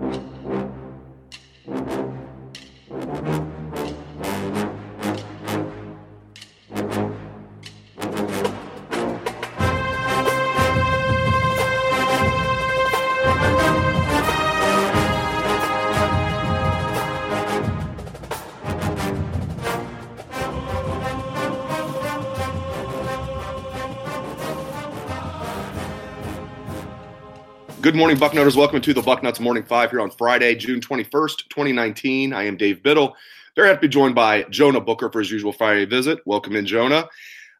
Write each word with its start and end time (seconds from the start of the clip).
you 0.00 0.31
Good 27.82 27.96
morning, 27.96 28.16
Bucknutters. 28.16 28.54
Welcome 28.54 28.80
to 28.80 28.94
the 28.94 29.00
Bucknuts 29.00 29.40
Morning 29.40 29.64
Five 29.64 29.90
here 29.90 30.00
on 30.00 30.12
Friday, 30.12 30.54
June 30.54 30.80
21st, 30.80 31.48
2019. 31.48 32.32
I 32.32 32.44
am 32.44 32.56
Dave 32.56 32.80
Biddle. 32.80 33.16
Very 33.56 33.66
happy 33.66 33.78
to 33.78 33.80
be 33.80 33.88
joined 33.88 34.14
by 34.14 34.44
Jonah 34.44 34.80
Booker 34.80 35.10
for 35.10 35.18
his 35.18 35.32
usual 35.32 35.52
Friday 35.52 35.84
visit. 35.84 36.20
Welcome 36.24 36.54
in, 36.54 36.64
Jonah. 36.64 37.08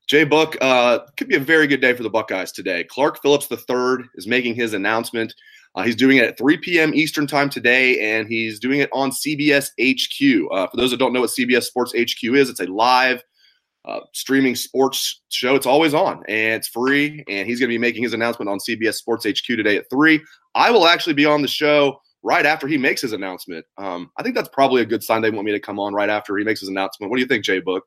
Jay 0.06 0.22
Book, 0.22 0.56
uh, 0.60 1.00
could 1.16 1.26
be 1.26 1.34
a 1.34 1.40
very 1.40 1.66
good 1.66 1.80
day 1.80 1.92
for 1.92 2.04
the 2.04 2.08
Buckeyes 2.08 2.52
today. 2.52 2.84
Clark 2.84 3.20
Phillips 3.20 3.50
III 3.50 4.04
is 4.14 4.28
making 4.28 4.54
his 4.54 4.74
announcement. 4.74 5.34
Uh, 5.74 5.82
he's 5.82 5.96
doing 5.96 6.18
it 6.18 6.24
at 6.24 6.38
3 6.38 6.56
p.m. 6.58 6.94
Eastern 6.94 7.26
Time 7.26 7.50
today, 7.50 7.98
and 7.98 8.28
he's 8.28 8.60
doing 8.60 8.78
it 8.78 8.90
on 8.92 9.10
CBS 9.10 9.70
HQ. 9.80 10.52
Uh, 10.52 10.68
for 10.68 10.76
those 10.76 10.92
that 10.92 10.98
don't 10.98 11.12
know 11.12 11.22
what 11.22 11.30
CBS 11.30 11.64
Sports 11.64 11.94
HQ 11.98 12.22
is, 12.22 12.48
it's 12.48 12.60
a 12.60 12.66
live 12.66 13.24
uh, 13.84 14.00
streaming 14.12 14.54
sports 14.54 15.22
show. 15.28 15.54
It's 15.54 15.66
always 15.66 15.94
on 15.94 16.22
and 16.28 16.54
it's 16.54 16.68
free. 16.68 17.24
And 17.28 17.48
he's 17.48 17.58
going 17.58 17.68
to 17.68 17.74
be 17.74 17.78
making 17.78 18.02
his 18.02 18.12
announcement 18.12 18.48
on 18.48 18.58
CBS 18.58 18.94
Sports 18.94 19.26
HQ 19.26 19.44
today 19.44 19.76
at 19.76 19.90
three. 19.90 20.22
I 20.54 20.70
will 20.70 20.86
actually 20.86 21.14
be 21.14 21.26
on 21.26 21.42
the 21.42 21.48
show 21.48 22.00
right 22.22 22.46
after 22.46 22.66
he 22.66 22.78
makes 22.78 23.00
his 23.00 23.12
announcement. 23.12 23.66
Um, 23.78 24.10
I 24.16 24.22
think 24.22 24.34
that's 24.34 24.48
probably 24.48 24.82
a 24.82 24.86
good 24.86 25.02
sign 25.02 25.22
they 25.22 25.30
want 25.30 25.46
me 25.46 25.52
to 25.52 25.60
come 25.60 25.80
on 25.80 25.94
right 25.94 26.10
after 26.10 26.36
he 26.36 26.44
makes 26.44 26.60
his 26.60 26.68
announcement. 26.68 27.10
What 27.10 27.16
do 27.16 27.22
you 27.22 27.28
think, 27.28 27.44
Jay 27.44 27.60
Book? 27.60 27.84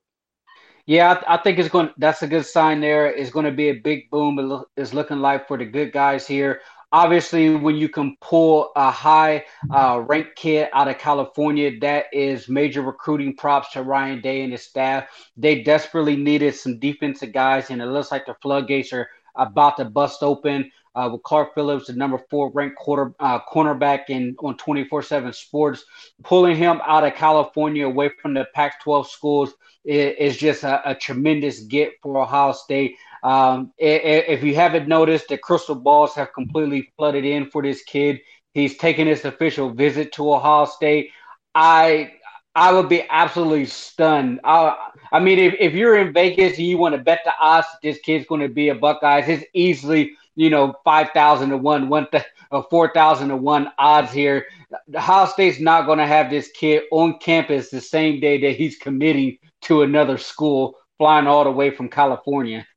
Yeah, 0.85 1.21
I, 1.27 1.35
I 1.35 1.37
think 1.37 1.57
it's 1.57 1.69
going. 1.69 1.89
That's 1.97 2.21
a 2.21 2.27
good 2.27 2.45
sign. 2.45 2.79
There 2.79 3.09
is 3.11 3.31
going 3.31 3.45
to 3.45 3.51
be 3.51 3.69
a 3.69 3.79
big 3.79 4.09
boom. 4.11 4.63
It's 4.77 4.93
looking 4.93 5.19
like 5.19 5.47
for 5.47 5.57
the 5.57 5.65
good 5.65 5.91
guys 5.91 6.27
here 6.27 6.61
obviously 6.95 7.53
when 7.53 7.75
you 7.75 7.89
can 7.89 8.15
pull 8.21 8.71
a 8.77 8.89
high 8.89 9.43
uh, 9.69 10.01
ranked 10.07 10.33
kid 10.37 10.69
out 10.71 10.87
of 10.87 10.97
california 10.97 11.77
that 11.81 12.05
is 12.13 12.47
major 12.47 12.81
recruiting 12.81 13.35
props 13.35 13.69
to 13.71 13.83
ryan 13.83 14.21
day 14.21 14.43
and 14.43 14.53
his 14.53 14.63
staff 14.63 15.03
they 15.35 15.61
desperately 15.61 16.15
needed 16.15 16.55
some 16.55 16.79
defensive 16.79 17.33
guys 17.33 17.69
and 17.69 17.81
it 17.81 17.87
looks 17.87 18.11
like 18.11 18.25
the 18.25 18.35
floodgates 18.41 18.93
are 18.93 19.09
about 19.35 19.75
to 19.75 19.83
bust 19.83 20.23
open 20.23 20.71
uh, 20.95 21.09
with 21.11 21.23
Clark 21.23 21.53
Phillips, 21.53 21.87
the 21.87 21.93
number 21.93 22.17
four 22.29 22.49
ranked 22.51 22.77
quarter 22.77 23.13
uh, 23.19 23.39
cornerback 23.41 24.05
in 24.07 24.33
on 24.39 24.55
24/7 24.55 25.35
Sports, 25.35 25.83
pulling 26.23 26.55
him 26.55 26.79
out 26.87 27.03
of 27.03 27.13
California 27.15 27.85
away 27.85 28.09
from 28.21 28.33
the 28.33 28.47
Pac-12 28.53 29.05
schools 29.07 29.53
is, 29.83 30.15
is 30.17 30.37
just 30.37 30.63
a, 30.63 30.89
a, 30.89 30.95
tremendous 30.95 31.61
get 31.61 31.93
for 32.01 32.17
Ohio 32.17 32.53
State. 32.53 32.95
Um, 33.25 33.73
if 33.79 34.43
you 34.43 34.53
haven't 34.53 34.87
noticed, 34.87 35.29
the 35.29 35.37
crystal 35.39 35.73
balls 35.73 36.13
have 36.13 36.31
completely 36.31 36.93
flooded 36.95 37.25
in 37.25 37.49
for 37.49 37.63
this 37.63 37.83
kid. 37.83 38.19
He's 38.53 38.77
taking 38.77 39.07
his 39.07 39.25
official 39.25 39.71
visit 39.71 40.13
to 40.13 40.31
Ohio 40.31 40.65
State. 40.65 41.09
I 41.55 42.13
I 42.53 42.71
would 42.71 42.87
be 42.87 43.03
absolutely 43.09 43.65
stunned. 43.65 44.41
I, 44.43 44.77
I 45.11 45.19
mean, 45.19 45.39
if, 45.39 45.55
if 45.59 45.73
you're 45.73 45.97
in 45.97 46.13
Vegas 46.13 46.59
and 46.59 46.67
you 46.67 46.77
want 46.77 46.93
to 46.93 47.01
bet 47.01 47.21
the 47.25 47.33
odds 47.41 47.65
this 47.81 47.97
kid's 47.99 48.27
going 48.27 48.41
to 48.41 48.47
be 48.47 48.69
a 48.69 48.75
Buckeyes, 48.75 49.27
it's 49.27 49.43
easily 49.55 50.11
you 50.35 50.51
know 50.51 50.75
five 50.83 51.09
thousand 51.09 51.49
to 51.49 51.57
one, 51.57 51.89
one 51.89 52.07
or 52.51 52.67
four 52.69 52.93
thousand 52.93 53.29
to 53.29 53.37
one 53.37 53.71
odds 53.79 54.11
here. 54.11 54.45
Ohio 54.93 55.25
State's 55.25 55.59
not 55.59 55.87
going 55.87 55.97
to 55.97 56.05
have 56.05 56.29
this 56.29 56.51
kid 56.51 56.83
on 56.91 57.17
campus 57.17 57.71
the 57.71 57.81
same 57.81 58.19
day 58.19 58.39
that 58.41 58.55
he's 58.55 58.77
committing 58.77 59.39
to 59.63 59.81
another 59.81 60.19
school, 60.19 60.75
flying 60.99 61.25
all 61.25 61.43
the 61.43 61.49
way 61.49 61.71
from 61.71 61.89
California. 61.89 62.67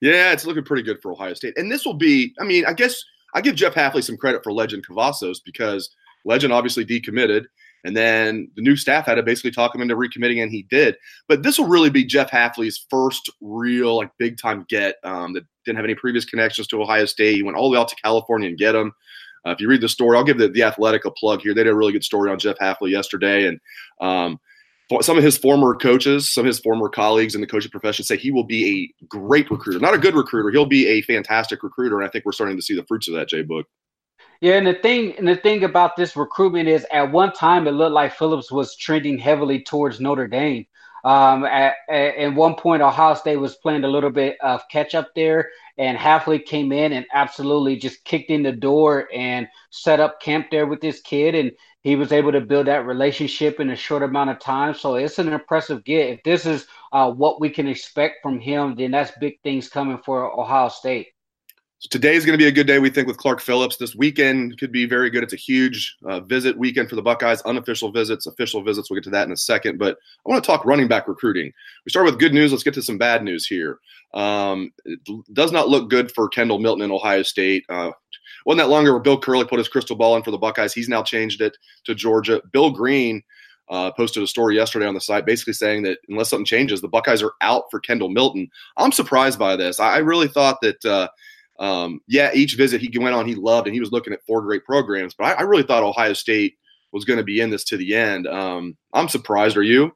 Yeah, 0.00 0.32
it's 0.32 0.46
looking 0.46 0.64
pretty 0.64 0.82
good 0.82 1.00
for 1.00 1.12
Ohio 1.12 1.34
State. 1.34 1.56
And 1.56 1.70
this 1.70 1.84
will 1.84 1.94
be, 1.94 2.34
I 2.40 2.44
mean, 2.44 2.64
I 2.66 2.72
guess 2.72 3.02
I 3.34 3.40
give 3.40 3.54
Jeff 3.54 3.74
Hafley 3.74 4.04
some 4.04 4.16
credit 4.16 4.42
for 4.44 4.52
Lejond 4.52 4.86
Cavazos 4.86 5.38
because 5.44 5.90
Lejond 6.24 6.52
obviously 6.52 6.84
decommitted. 6.84 7.46
And 7.84 7.96
then 7.96 8.50
the 8.56 8.62
new 8.62 8.74
staff 8.74 9.06
had 9.06 9.14
to 9.14 9.22
basically 9.22 9.52
talk 9.52 9.72
him 9.72 9.80
into 9.80 9.94
recommitting, 9.94 10.42
and 10.42 10.50
he 10.50 10.64
did. 10.64 10.96
But 11.28 11.44
this 11.44 11.56
will 11.56 11.68
really 11.68 11.90
be 11.90 12.04
Jeff 12.04 12.30
Hafley's 12.30 12.84
first 12.90 13.30
real, 13.40 13.96
like, 13.98 14.10
big 14.18 14.38
time 14.38 14.66
get 14.68 14.96
um, 15.04 15.34
that 15.34 15.44
didn't 15.64 15.76
have 15.76 15.84
any 15.84 15.94
previous 15.94 16.24
connections 16.24 16.66
to 16.68 16.82
Ohio 16.82 17.04
State. 17.04 17.36
He 17.36 17.44
went 17.44 17.56
all 17.56 17.70
the 17.70 17.74
way 17.74 17.80
out 17.80 17.88
to 17.88 17.96
California 17.96 18.48
and 18.48 18.58
get 18.58 18.74
him. 18.74 18.92
Uh, 19.46 19.50
if 19.50 19.60
you 19.60 19.68
read 19.68 19.80
the 19.80 19.88
story, 19.88 20.16
I'll 20.16 20.24
give 20.24 20.38
the, 20.38 20.48
the 20.48 20.64
Athletic 20.64 21.04
a 21.04 21.12
plug 21.12 21.42
here. 21.42 21.54
They 21.54 21.62
did 21.62 21.72
a 21.72 21.76
really 21.76 21.92
good 21.92 22.02
story 22.02 22.28
on 22.28 22.40
Jeff 22.40 22.58
Hafley 22.58 22.90
yesterday. 22.90 23.46
And 23.46 23.60
um, 24.00 24.40
some 25.00 25.18
of 25.18 25.24
his 25.24 25.36
former 25.36 25.74
coaches, 25.74 26.28
some 26.28 26.42
of 26.42 26.46
his 26.46 26.60
former 26.60 26.88
colleagues 26.88 27.34
in 27.34 27.40
the 27.40 27.46
coaching 27.46 27.70
profession 27.70 28.04
say 28.04 28.16
he 28.16 28.30
will 28.30 28.44
be 28.44 28.92
a 29.00 29.04
great 29.06 29.50
recruiter. 29.50 29.80
Not 29.80 29.94
a 29.94 29.98
good 29.98 30.14
recruiter. 30.14 30.50
He'll 30.50 30.66
be 30.66 30.86
a 30.86 31.02
fantastic 31.02 31.62
recruiter. 31.62 31.98
And 31.98 32.06
I 32.06 32.10
think 32.10 32.24
we're 32.24 32.32
starting 32.32 32.56
to 32.56 32.62
see 32.62 32.76
the 32.76 32.84
fruits 32.84 33.08
of 33.08 33.14
that, 33.14 33.28
Jay 33.28 33.42
Book. 33.42 33.66
Yeah, 34.40 34.54
and 34.54 34.66
the 34.66 34.74
thing 34.74 35.16
and 35.16 35.26
the 35.26 35.36
thing 35.36 35.64
about 35.64 35.96
this 35.96 36.14
recruitment 36.14 36.68
is 36.68 36.86
at 36.92 37.10
one 37.10 37.32
time 37.32 37.66
it 37.66 37.72
looked 37.72 37.94
like 37.94 38.14
Phillips 38.14 38.52
was 38.52 38.76
trending 38.76 39.18
heavily 39.18 39.62
towards 39.62 40.00
Notre 40.00 40.28
Dame. 40.28 40.66
Um, 41.04 41.44
at, 41.44 41.74
at, 41.88 42.16
at 42.16 42.34
one 42.34 42.56
point, 42.56 42.82
Ohio 42.82 43.14
State 43.14 43.36
was 43.36 43.54
playing 43.56 43.84
a 43.84 43.88
little 43.88 44.10
bit 44.10 44.36
of 44.40 44.62
catch 44.70 44.94
up 44.94 45.14
there, 45.14 45.50
and 45.78 45.96
Hafley 45.96 46.44
came 46.44 46.72
in 46.72 46.92
and 46.92 47.06
absolutely 47.12 47.76
just 47.76 48.04
kicked 48.04 48.30
in 48.30 48.42
the 48.42 48.52
door 48.52 49.08
and 49.14 49.46
set 49.70 50.00
up 50.00 50.20
camp 50.20 50.48
there 50.50 50.66
with 50.66 50.80
this 50.80 51.00
kid. 51.00 51.34
And 51.34 51.52
he 51.86 51.94
was 51.94 52.10
able 52.10 52.32
to 52.32 52.40
build 52.40 52.66
that 52.66 52.84
relationship 52.84 53.60
in 53.60 53.70
a 53.70 53.76
short 53.76 54.02
amount 54.02 54.28
of 54.28 54.40
time. 54.40 54.74
So 54.74 54.96
it's 54.96 55.20
an 55.20 55.32
impressive 55.32 55.84
get. 55.84 56.10
If 56.10 56.22
this 56.24 56.44
is 56.44 56.66
uh, 56.92 57.12
what 57.12 57.40
we 57.40 57.48
can 57.48 57.68
expect 57.68 58.16
from 58.24 58.40
him, 58.40 58.74
then 58.74 58.90
that's 58.90 59.12
big 59.20 59.40
things 59.44 59.68
coming 59.68 59.98
for 60.04 60.36
Ohio 60.36 60.68
State. 60.68 61.06
So 61.78 61.88
today 61.88 62.16
is 62.16 62.26
going 62.26 62.36
to 62.36 62.42
be 62.42 62.48
a 62.48 62.52
good 62.52 62.66
day, 62.66 62.80
we 62.80 62.90
think, 62.90 63.06
with 63.06 63.18
Clark 63.18 63.40
Phillips. 63.40 63.76
This 63.76 63.94
weekend 63.94 64.58
could 64.58 64.72
be 64.72 64.84
very 64.84 65.10
good. 65.10 65.22
It's 65.22 65.34
a 65.34 65.36
huge 65.36 65.96
uh, 66.04 66.18
visit 66.18 66.58
weekend 66.58 66.88
for 66.88 66.96
the 66.96 67.02
Buckeyes, 67.02 67.40
unofficial 67.42 67.92
visits, 67.92 68.26
official 68.26 68.64
visits. 68.64 68.90
We'll 68.90 68.96
get 68.96 69.04
to 69.04 69.10
that 69.10 69.28
in 69.28 69.32
a 69.32 69.36
second. 69.36 69.78
But 69.78 69.96
I 70.26 70.28
want 70.28 70.42
to 70.42 70.46
talk 70.46 70.64
running 70.64 70.88
back 70.88 71.06
recruiting. 71.06 71.52
We 71.84 71.90
start 71.90 72.06
with 72.06 72.18
good 72.18 72.34
news. 72.34 72.50
Let's 72.50 72.64
get 72.64 72.74
to 72.74 72.82
some 72.82 72.98
bad 72.98 73.22
news 73.22 73.46
here. 73.46 73.78
Um, 74.12 74.72
it 74.86 74.98
does 75.34 75.52
not 75.52 75.68
look 75.68 75.88
good 75.88 76.10
for 76.10 76.28
Kendall 76.28 76.58
Milton 76.58 76.82
in 76.82 76.90
Ohio 76.90 77.22
State. 77.22 77.64
Uh, 77.68 77.92
wasn't 78.46 78.60
that 78.60 78.70
longer 78.70 78.92
where 78.92 79.02
Bill 79.02 79.18
Curley 79.18 79.44
put 79.44 79.58
his 79.58 79.68
crystal 79.68 79.96
ball 79.96 80.16
in 80.16 80.22
for 80.22 80.30
the 80.30 80.38
Buckeyes. 80.38 80.72
He's 80.72 80.88
now 80.88 81.02
changed 81.02 81.42
it 81.42 81.58
to 81.84 81.94
Georgia. 81.94 82.40
Bill 82.52 82.70
Greene 82.70 83.22
uh, 83.68 83.90
posted 83.90 84.22
a 84.22 84.26
story 84.26 84.54
yesterday 84.54 84.86
on 84.86 84.94
the 84.94 85.00
site 85.00 85.26
basically 85.26 85.52
saying 85.52 85.82
that 85.82 85.98
unless 86.08 86.30
something 86.30 86.44
changes, 86.44 86.80
the 86.80 86.88
Buckeyes 86.88 87.24
are 87.24 87.32
out 87.40 87.64
for 87.72 87.80
Kendall 87.80 88.08
Milton. 88.08 88.48
I'm 88.76 88.92
surprised 88.92 89.38
by 89.38 89.56
this. 89.56 89.80
I, 89.80 89.98
really 89.98 90.28
thought 90.28 90.58
that, 90.62 90.84
uh, 90.84 91.08
um, 91.58 92.00
yeah, 92.06 92.30
each 92.34 92.54
visit 92.54 92.80
he 92.80 92.96
went 92.96 93.16
on, 93.16 93.26
he 93.26 93.34
loved, 93.34 93.66
and 93.66 93.74
he 93.74 93.80
was 93.80 93.90
looking 93.90 94.12
at 94.12 94.24
four 94.24 94.40
great 94.42 94.64
programs. 94.64 95.12
But 95.12 95.24
I, 95.24 95.40
I 95.40 95.42
really 95.42 95.64
thought 95.64 95.82
Ohio 95.82 96.12
State 96.12 96.54
was 96.92 97.04
going 97.04 97.18
to 97.18 97.24
be 97.24 97.40
in 97.40 97.50
this 97.50 97.64
to 97.64 97.76
the 97.76 97.96
end. 97.96 98.28
Um, 98.28 98.76
I'm 98.92 99.08
surprised. 99.08 99.56
Are 99.56 99.62
you? 99.64 99.92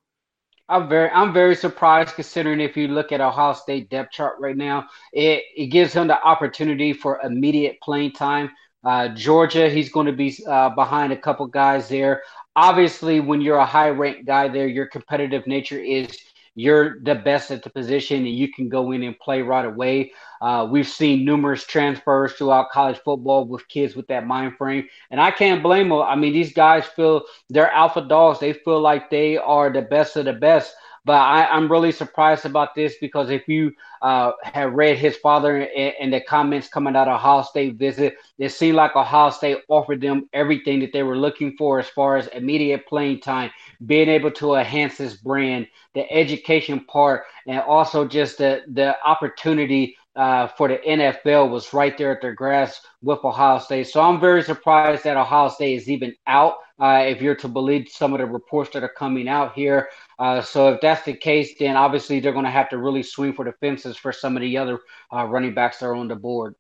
I'm 0.71 0.89
very 0.89 1.11
I'm 1.11 1.33
very 1.33 1.57
surprised 1.57 2.15
considering 2.15 2.61
if 2.61 2.77
you 2.77 2.89
look 2.89 3.11
at 3.11 3.21
Ohio 3.21 3.55
State 3.55 3.91
depth 3.91 4.13
chart 4.13 4.37
right 4.39 4.57
now, 4.57 4.87
it, 5.13 5.43
it 5.57 5.67
gives 5.67 5.93
him 5.93 6.07
the 6.07 6.23
opportunity 6.23 6.93
for 6.93 7.21
immediate 7.23 7.81
playing 7.83 8.13
time. 8.13 8.51
Uh, 8.85 9.09
Georgia, 9.09 9.69
he's 9.69 9.91
going 9.91 10.07
to 10.07 10.13
be 10.13 10.35
uh, 10.47 10.71
behind 10.71 11.13
a 11.13 11.17
couple 11.17 11.47
guys 11.47 11.89
there. 11.89 12.23
Obviously, 12.57 13.21
when 13.21 13.41
you're 13.41 13.59
a 13.59 13.67
high 13.67 13.91
ranked 13.91 14.27
guy 14.27 14.49
there, 14.49 14.69
your 14.69 14.87
competitive 14.87 15.47
nature 15.47 15.79
is 15.79 16.17
you're 16.55 17.01
the 17.01 17.15
best 17.15 17.51
at 17.51 17.63
the 17.63 17.71
position 17.71 18.19
and 18.19 18.35
you 18.35 18.53
can 18.53 18.69
go 18.69 18.93
in 18.93 19.03
and 19.03 19.19
play 19.19 19.43
right 19.43 19.65
away. 19.65 20.13
Uh, 20.41 20.67
we've 20.71 20.89
seen 20.89 21.25
numerous 21.25 21.65
transfers 21.65 22.33
throughout 22.33 22.71
college 22.71 22.99
football 23.05 23.47
with 23.47 23.69
kids 23.69 23.95
with 23.95 24.07
that 24.09 24.27
mind 24.27 24.57
frame, 24.57 24.87
and 25.11 25.21
I 25.21 25.31
can't 25.31 25.63
blame 25.63 25.91
them. 25.91 26.01
I 26.01 26.17
mean, 26.17 26.33
these 26.33 26.53
guys 26.53 26.87
feel 26.87 27.23
they're 27.49 27.71
alpha 27.71 28.03
dogs. 28.03 28.41
They 28.41 28.53
feel 28.53 28.81
like 28.81 29.11
they 29.11 29.37
are 29.37 29.71
the 29.73 29.83
best 29.83 30.17
of 30.17 30.25
the 30.25 30.33
best. 30.33 30.75
But 31.05 31.15
I, 31.15 31.57
am 31.57 31.71
really 31.71 31.93
surprised 31.93 32.45
about 32.45 32.75
this 32.75 32.97
because 33.01 33.31
if 33.31 33.49
you 33.49 33.73
uh, 34.03 34.33
have 34.43 34.75
read 34.75 34.99
his 34.99 35.17
father 35.17 35.63
and, 35.63 35.95
and, 35.99 36.13
the 36.13 36.21
comments 36.21 36.69
coming 36.69 36.95
out 36.95 37.09
of 37.09 37.15
Ohio 37.15 37.43
State 37.43 37.77
visit, 37.77 38.17
it 38.39 38.51
seemed 38.51 38.77
like 38.77 38.95
Ohio 38.95 39.31
State 39.31 39.59
offered 39.69 40.03
them 40.03 40.29
everything 40.35 40.81
that 40.81 40.93
they 40.93 41.03
were 41.03 41.17
looking 41.17 41.57
for 41.57 41.79
as 41.79 41.89
far 41.89 42.19
as 42.19 42.27
immediate 42.29 42.87
playing 42.87 43.21
time, 43.21 43.51
being 43.87 44.09
able 44.09 44.31
to 44.33 44.55
enhance 44.55 44.99
his 44.99 45.17
brand, 45.17 45.67
the 45.95 46.11
education 46.13 46.85
part, 46.85 47.25
and 47.47 47.61
also 47.61 48.07
just 48.07 48.39
the 48.39 48.63
the 48.69 48.95
opportunity 49.05 49.97
uh, 50.17 50.49
for 50.49 50.69
the 50.69 50.79
NFL 50.79 51.51
was 51.51 51.73
right 51.73 51.97
there 51.97 52.13
at 52.13 52.21
their 52.21 52.35
grasp 52.35 52.83
with 53.03 53.25
Ohio 53.25 53.59
State. 53.59 53.89
So 53.89 54.01
I'm 54.01 54.21
very 54.21 54.43
surprised 54.43 55.05
that 55.05 55.17
Ohio 55.17 55.49
State 55.49 55.77
is 55.77 55.89
even 55.89 56.15
out. 56.27 56.55
Uh, 56.81 57.05
if 57.07 57.21
you're 57.21 57.37
to 57.37 57.49
believe 57.49 57.89
some 57.89 58.13
of 58.13 58.19
the 58.19 58.27
reports 58.27 58.71
that 58.71 58.83
are 58.83 58.93
coming 58.97 59.29
out 59.29 59.55
here, 59.55 59.89
uh, 60.19 60.41
so 60.41 60.73
if 60.73 60.81
that's 60.81 61.05
the 61.05 61.15
case, 61.15 61.55
then 61.59 61.77
obviously 61.77 62.21
they're 62.21 62.33
going 62.33 62.45
to 62.45 62.51
have 62.51 62.71
to 62.71 62.79
really 62.79 63.03
swing 63.03 63.33
for 63.33 63.45
the 63.45 63.53
fences 63.61 63.97
for 63.97 64.13
some 64.13 64.37
of 64.37 64.41
the 64.41 64.57
other 64.57 64.81
uh, 65.15 65.25
running 65.25 65.55
backs 65.55 65.79
that 65.79 65.87
are 65.87 65.95
on 65.95 66.09
the 66.09 66.17
board. 66.17 66.55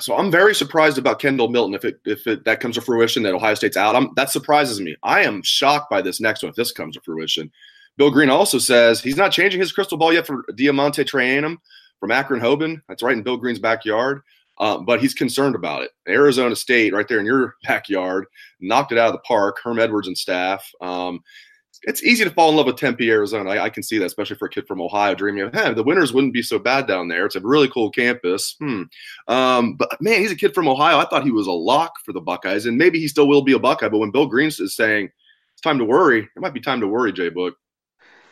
so 0.00 0.16
I'm 0.16 0.30
very 0.30 0.54
surprised 0.54 0.98
about 0.98 1.20
Kendall 1.20 1.48
Milton. 1.48 1.74
If 1.74 1.84
it 1.84 2.00
if 2.04 2.26
it, 2.26 2.44
that 2.44 2.60
comes 2.60 2.74
to 2.74 2.80
fruition, 2.82 3.22
that 3.22 3.34
Ohio 3.34 3.54
State's 3.54 3.76
out, 3.76 3.96
I'm, 3.96 4.10
that 4.16 4.30
surprises 4.30 4.80
me. 4.80 4.96
I 5.02 5.22
am 5.22 5.42
shocked 5.42 5.88
by 5.88 6.02
this 6.02 6.20
next 6.20 6.42
one 6.42 6.50
if 6.50 6.56
this 6.56 6.72
comes 6.72 6.96
to 6.96 7.00
fruition. 7.00 7.50
Bill 7.96 8.10
Greene 8.10 8.30
also 8.30 8.58
says 8.58 9.00
he's 9.00 9.16
not 9.16 9.32
changing 9.32 9.60
his 9.60 9.72
crystal 9.72 9.98
ball 9.98 10.12
yet 10.12 10.26
for 10.26 10.44
DeaMonte 10.52 11.04
Trayanum 11.04 11.58
from 12.00 12.10
Akron 12.10 12.40
Hoban. 12.40 12.80
That's 12.88 13.02
right 13.02 13.16
in 13.16 13.22
Bill 13.22 13.36
Greene's 13.36 13.58
backyard. 13.58 14.22
Uh, 14.58 14.78
but 14.78 15.00
he's 15.00 15.14
concerned 15.14 15.54
about 15.54 15.82
it. 15.82 15.90
Arizona 16.08 16.56
State, 16.56 16.92
right 16.92 17.06
there 17.06 17.20
in 17.20 17.26
your 17.26 17.54
backyard, 17.64 18.26
knocked 18.60 18.92
it 18.92 18.98
out 18.98 19.08
of 19.08 19.12
the 19.12 19.20
park. 19.20 19.58
Herm 19.62 19.78
Edwards 19.78 20.08
and 20.08 20.18
staff. 20.18 20.68
Um, 20.80 21.20
it's 21.82 22.02
easy 22.02 22.24
to 22.24 22.30
fall 22.30 22.50
in 22.50 22.56
love 22.56 22.66
with 22.66 22.76
Tempe, 22.76 23.08
Arizona. 23.10 23.50
I, 23.50 23.64
I, 23.64 23.70
can 23.70 23.82
see 23.82 23.98
that, 23.98 24.06
especially 24.06 24.36
for 24.36 24.46
a 24.46 24.50
kid 24.50 24.66
from 24.66 24.80
Ohio 24.80 25.14
dreaming 25.14 25.42
of, 25.42 25.54
hey, 25.54 25.72
the 25.74 25.82
winters 25.82 26.12
wouldn't 26.12 26.32
be 26.32 26.42
so 26.42 26.58
bad 26.58 26.88
down 26.88 27.06
there. 27.06 27.24
It's 27.24 27.36
a 27.36 27.40
really 27.40 27.68
cool 27.68 27.90
campus. 27.90 28.56
Hmm. 28.58 28.82
Um, 29.28 29.74
but 29.74 29.96
man, 30.00 30.20
he's 30.20 30.32
a 30.32 30.36
kid 30.36 30.54
from 30.54 30.68
Ohio. 30.68 30.98
I 30.98 31.04
thought 31.04 31.22
he 31.22 31.30
was 31.30 31.46
a 31.46 31.52
lock 31.52 31.92
for 32.04 32.12
the 32.12 32.20
Buckeyes, 32.20 32.66
and 32.66 32.76
maybe 32.76 32.98
he 32.98 33.06
still 33.06 33.28
will 33.28 33.42
be 33.42 33.52
a 33.52 33.58
Buckeye. 33.58 33.88
But 33.88 33.98
when 33.98 34.10
Bill 34.10 34.26
Greene 34.26 34.48
is 34.48 34.74
saying 34.74 35.10
it's 35.52 35.62
time 35.62 35.78
to 35.78 35.84
worry, 35.84 36.22
it 36.22 36.40
might 36.40 36.54
be 36.54 36.60
time 36.60 36.80
to 36.80 36.88
worry, 36.88 37.12
Jay 37.12 37.28
Book. 37.28 37.54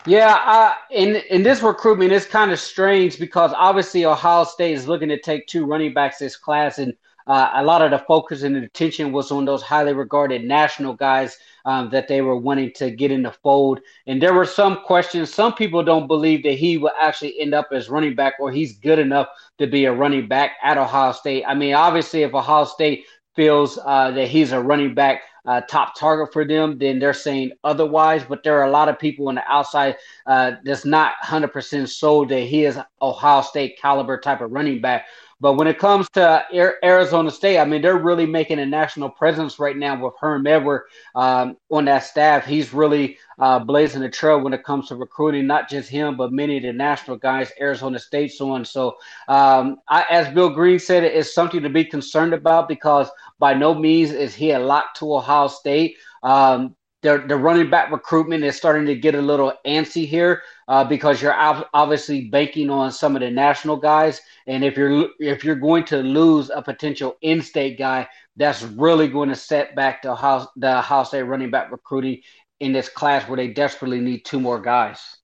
Yeah, 0.07 0.35
uh, 0.47 0.75
in 0.91 1.17
in 1.17 1.43
this 1.43 1.63
recruitment, 1.63 2.13
it's 2.13 2.27
kind 2.27 2.53
of 2.53 2.61
strange 2.61 3.19
because 3.19 3.53
obviously 3.57 4.05
Ohio 4.05 4.45
State 4.45 4.75
is 4.75 4.87
looking 4.87 5.09
to 5.09 5.21
take 5.21 5.49
two 5.49 5.67
running 5.67 5.93
backs 5.93 6.19
this 6.19 6.37
class, 6.37 6.79
and 6.79 6.95
uh, 7.27 7.51
a 7.55 7.65
lot 7.65 7.83
of 7.83 7.91
the 7.91 7.99
focus 8.07 8.43
and 8.43 8.57
attention 8.57 9.11
was 9.11 9.33
on 9.33 9.45
those 9.45 9.63
highly 9.63 9.93
regarded 9.93 10.45
national 10.45 10.95
guys 10.95 11.37
um, 11.65 11.91
that 11.91 12.07
they 12.07 12.21
were 12.21 12.37
wanting 12.37 12.73
to 12.75 12.93
get 12.93 13.11
in 13.11 13.25
the 13.25 13.33
fold. 13.33 13.81
And 14.07 14.23
there 14.23 14.33
were 14.33 14.47
some 14.47 14.77
questions. 14.85 15.35
Some 15.35 15.55
people 15.55 15.83
don't 15.83 16.07
believe 16.07 16.45
that 16.45 16.53
he 16.53 16.79
will 16.79 16.93
actually 17.01 17.41
end 17.41 17.53
up 17.53 17.71
as 17.73 17.91
running 17.91 18.15
back 18.15 18.35
or 18.39 18.53
he's 18.53 18.79
good 18.79 19.01
enough 19.01 19.27
to 19.59 19.67
be 19.67 19.87
a 19.87 19.93
running 19.93 20.29
back 20.29 20.53
at 20.63 20.79
Ohio 20.79 21.11
State. 21.11 21.43
I 21.45 21.55
mean, 21.55 21.75
obviously, 21.75 22.23
if 22.23 22.33
Ohio 22.33 22.65
State 22.65 23.07
feels 23.35 23.77
uh, 23.85 24.13
that 24.13 24.29
he's 24.29 24.53
a 24.53 24.61
running 24.61 24.95
back 24.95 25.23
uh, 25.47 25.61
top 25.63 25.95
target 25.99 26.33
for 26.33 26.45
them, 26.45 26.79
then 26.79 26.99
they're 26.99 27.15
saying 27.15 27.53
otherwise. 27.65 28.25
But 28.29 28.43
there 28.43 28.59
are 28.59 28.65
a 28.65 28.71
lot 28.71 28.89
of 28.89 28.99
people 28.99 29.29
on 29.29 29.37
the 29.37 29.45
outside 29.51 29.97
uh, 30.27 30.53
that's 30.65 30.85
not 30.85 31.15
100% 31.25 31.89
sold 31.89 32.29
that 32.31 32.41
he 32.41 32.65
is 32.65 32.79
Ohio 33.01 33.43
State 33.43 33.79
caliber 33.81 34.19
type 34.19 34.41
of 34.41 34.53
running 34.53 34.81
back. 34.81 35.07
But 35.39 35.55
when 35.55 35.67
it 35.69 35.79
comes 35.79 36.09
to 36.11 36.45
Arizona 36.83 37.31
State, 37.31 37.59
I 37.59 37.65
mean, 37.67 37.83
they're 37.83 37.99
really 37.99 38.25
making 38.25 38.59
a 38.59 38.65
national 38.65 39.11
presence 39.11 39.59
right 39.59 39.77
now 39.77 40.03
with 40.03 40.15
Herm 40.19 40.47
Edward 40.47 40.87
um, 41.15 41.59
on 41.71 41.85
that 41.85 42.05
staff. 42.05 42.47
He's 42.47 42.73
really 42.73 43.19
uh, 43.39 43.59
blazing 43.59 44.01
the 44.01 44.09
trail 44.09 44.41
when 44.41 44.55
it 44.55 44.65
comes 44.65 44.89
to 44.89 44.97
recruiting, 44.97 45.47
not 45.47 45.69
just 45.69 45.91
him, 45.91 46.17
but 46.17 46.33
many 46.33 46.57
of 46.57 46.63
the 46.63 46.73
national 46.73 47.19
guys 47.19 47.53
Arizona 47.61 47.99
State's 47.99 48.41
on. 48.41 48.65
So, 48.65 48.97
um, 49.29 49.77
I, 49.89 50.07
as 50.11 50.33
Bill 50.33 50.49
Greene 50.49 50.79
said, 50.79 51.05
it's 51.05 51.35
something 51.35 51.63
to 51.63 51.69
be 51.69 51.85
concerned 51.85 52.33
about 52.33 52.67
because 52.67 53.11
by 53.39 53.53
no 53.53 53.75
means 53.75 54.13
is 54.13 54.35
he 54.35 54.53
a 54.53 54.59
lock 54.59 54.95
to 54.97 55.15
Ohio 55.15 55.49
State. 55.49 55.97
Um, 56.23 56.75
the, 57.03 57.25
the 57.29 57.37
running 57.37 57.71
back 57.71 57.91
recruitment 57.91 58.43
is 58.43 58.57
starting 58.57 58.87
to 58.87 58.97
get 58.97 59.15
a 59.15 59.21
little 59.21 59.53
antsy 59.67 60.07
here 60.07 60.43
uh, 60.69 60.83
because 60.83 61.21
you're 61.21 61.35
obviously 61.75 62.29
banking 62.29 62.71
on 62.71 62.91
some 62.91 63.15
of 63.15 63.21
the 63.21 63.31
national 63.31 63.77
guys, 63.77 64.21
and 64.47 64.65
if 64.65 64.77
you're 64.77 65.09
if 65.21 65.45
you're 65.45 65.55
going 65.55 65.85
to 65.85 65.99
lose 65.99 66.51
a 66.51 66.63
potential 66.63 67.17
in-state 67.23 67.79
guy, 67.79 68.09
that's 68.37 68.63
really 68.63 69.09
going 69.09 69.29
to 69.29 69.37
set 69.37 69.75
back 69.77 70.03
the 70.03 70.15
house 70.15 70.49
the 70.57 70.81
house 70.81 71.09
State 71.09 71.23
running 71.23 71.51
back 71.51 71.71
recruiting 71.71 72.21
in 72.61 72.73
this 72.73 72.89
class 72.89 73.29
where 73.29 73.37
they 73.37 73.49
desperately 73.49 74.01
need 74.01 74.25
two 74.25 74.41
more 74.41 74.61
guys. 74.61 75.19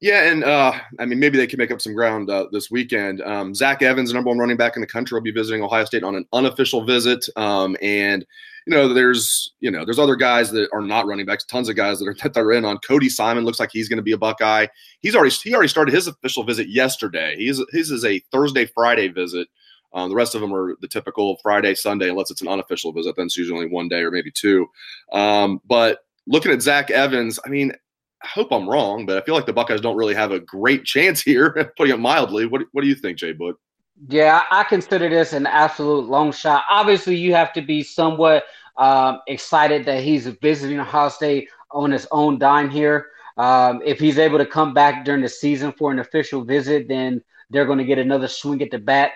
Yeah, 0.00 0.30
and 0.30 0.42
uh, 0.42 0.72
I 0.98 1.04
mean 1.04 1.18
maybe 1.18 1.36
they 1.38 1.46
can 1.46 1.58
make 1.58 1.70
up 1.70 1.80
some 1.80 1.94
ground 1.94 2.30
uh, 2.30 2.46
this 2.50 2.70
weekend. 2.70 3.20
Um, 3.22 3.54
Zach 3.54 3.82
Evans, 3.82 4.12
number 4.12 4.28
one 4.28 4.38
running 4.38 4.56
back 4.56 4.76
in 4.76 4.80
the 4.80 4.86
country, 4.86 5.16
will 5.16 5.22
be 5.22 5.30
visiting 5.30 5.62
Ohio 5.62 5.84
State 5.84 6.04
on 6.04 6.14
an 6.14 6.26
unofficial 6.32 6.84
visit, 6.84 7.24
um, 7.36 7.76
and 7.82 8.24
you 8.66 8.74
know, 8.74 8.92
there's 8.92 9.52
you 9.60 9.70
know, 9.70 9.84
there's 9.84 9.98
other 9.98 10.16
guys 10.16 10.50
that 10.52 10.68
are 10.72 10.80
not 10.80 11.06
running 11.06 11.26
backs. 11.26 11.44
Tons 11.44 11.68
of 11.68 11.76
guys 11.76 11.98
that 11.98 12.08
are 12.08 12.14
that 12.28 12.36
are 12.36 12.52
in 12.52 12.64
on. 12.64 12.78
Cody 12.78 13.08
Simon 13.08 13.44
looks 13.44 13.60
like 13.60 13.70
he's 13.72 13.88
going 13.88 13.98
to 13.98 14.02
be 14.02 14.12
a 14.12 14.18
Buckeye. 14.18 14.66
He's 15.00 15.14
already 15.14 15.34
he 15.42 15.54
already 15.54 15.68
started 15.68 15.94
his 15.94 16.06
official 16.06 16.44
visit 16.44 16.68
yesterday. 16.68 17.36
He's 17.36 17.60
his 17.72 17.90
is 17.90 18.04
a 18.04 18.20
Thursday 18.32 18.66
Friday 18.66 19.08
visit. 19.08 19.48
Um, 19.94 20.08
the 20.08 20.16
rest 20.16 20.34
of 20.34 20.40
them 20.40 20.54
are 20.54 20.76
the 20.80 20.88
typical 20.88 21.36
Friday 21.42 21.74
Sunday, 21.74 22.08
unless 22.08 22.30
it's 22.30 22.40
an 22.40 22.48
unofficial 22.48 22.92
visit. 22.92 23.14
Then 23.16 23.26
it's 23.26 23.36
usually 23.36 23.58
only 23.58 23.70
one 23.70 23.88
day 23.88 24.00
or 24.00 24.10
maybe 24.10 24.30
two. 24.30 24.66
Um, 25.12 25.60
but 25.66 25.98
looking 26.26 26.52
at 26.52 26.62
Zach 26.62 26.90
Evans, 26.90 27.38
I 27.44 27.50
mean, 27.50 27.72
I 28.22 28.26
hope 28.26 28.52
I'm 28.52 28.68
wrong, 28.68 29.04
but 29.04 29.18
I 29.18 29.20
feel 29.22 29.34
like 29.34 29.46
the 29.46 29.52
Buckeyes 29.52 29.80
don't 29.80 29.96
really 29.96 30.14
have 30.14 30.32
a 30.32 30.40
great 30.40 30.84
chance 30.84 31.20
here, 31.22 31.72
putting 31.76 31.94
it 31.94 32.00
mildly. 32.00 32.46
What 32.46 32.62
what 32.72 32.82
do 32.82 32.88
you 32.88 32.94
think, 32.94 33.18
Jay 33.18 33.32
Book? 33.32 33.58
Yeah, 34.08 34.42
I 34.50 34.64
consider 34.64 35.08
this 35.08 35.32
an 35.32 35.46
absolute 35.46 36.08
long 36.08 36.32
shot. 36.32 36.64
Obviously, 36.68 37.16
you 37.16 37.34
have 37.34 37.52
to 37.52 37.62
be 37.62 37.82
somewhat 37.82 38.44
um, 38.76 39.20
excited 39.28 39.84
that 39.84 40.02
he's 40.02 40.26
visiting 40.26 40.80
Ohio 40.80 41.08
State 41.08 41.48
on 41.70 41.90
his 41.90 42.06
own 42.10 42.38
dime 42.38 42.70
here. 42.70 43.08
Um, 43.36 43.80
if 43.84 43.98
he's 44.00 44.18
able 44.18 44.38
to 44.38 44.46
come 44.46 44.74
back 44.74 45.04
during 45.04 45.22
the 45.22 45.28
season 45.28 45.72
for 45.72 45.92
an 45.92 45.98
official 46.00 46.42
visit, 46.44 46.88
then 46.88 47.22
they're 47.50 47.66
going 47.66 47.78
to 47.78 47.84
get 47.84 47.98
another 47.98 48.28
swing 48.28 48.60
at 48.62 48.70
the 48.70 48.78
bat. 48.78 49.12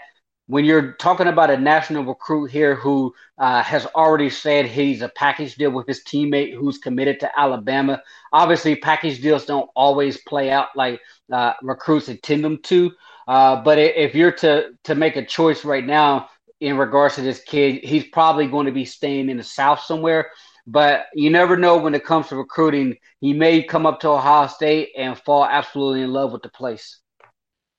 When 0.46 0.64
you're 0.64 0.92
talking 0.92 1.26
about 1.26 1.50
a 1.50 1.56
national 1.56 2.04
recruit 2.04 2.46
here 2.52 2.76
who 2.76 3.12
uh, 3.36 3.62
has 3.64 3.84
already 3.86 4.30
said 4.30 4.66
he's 4.66 5.02
a 5.02 5.08
package 5.08 5.56
deal 5.56 5.72
with 5.72 5.88
his 5.88 6.04
teammate 6.04 6.54
who's 6.54 6.78
committed 6.78 7.18
to 7.20 7.38
Alabama, 7.38 8.00
obviously 8.32 8.76
package 8.76 9.20
deals 9.20 9.44
don't 9.44 9.68
always 9.74 10.18
play 10.18 10.50
out 10.52 10.68
like 10.76 11.00
uh, 11.32 11.54
recruits 11.62 12.08
intend 12.08 12.44
them 12.44 12.58
to. 12.64 12.92
Uh, 13.26 13.56
but 13.62 13.78
if 13.78 14.14
you're 14.14 14.32
to 14.32 14.70
to 14.84 14.94
make 14.94 15.16
a 15.16 15.24
choice 15.24 15.64
right 15.64 15.84
now 15.84 16.28
in 16.60 16.76
regards 16.76 17.16
to 17.16 17.22
this 17.22 17.42
kid, 17.42 17.84
he's 17.84 18.04
probably 18.04 18.46
going 18.46 18.66
to 18.66 18.72
be 18.72 18.84
staying 18.84 19.28
in 19.28 19.36
the 19.36 19.42
South 19.42 19.80
somewhere. 19.80 20.30
But 20.66 21.06
you 21.14 21.30
never 21.30 21.56
know 21.56 21.76
when 21.76 21.94
it 21.94 22.04
comes 22.04 22.28
to 22.28 22.36
recruiting. 22.36 22.96
He 23.20 23.32
may 23.32 23.62
come 23.62 23.86
up 23.86 24.00
to 24.00 24.08
Ohio 24.08 24.46
State 24.48 24.90
and 24.96 25.18
fall 25.18 25.44
absolutely 25.44 26.02
in 26.02 26.12
love 26.12 26.32
with 26.32 26.42
the 26.42 26.48
place. 26.48 27.00